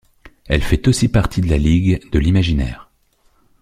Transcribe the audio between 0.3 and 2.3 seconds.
Elle fait aussi partie de la Ligue de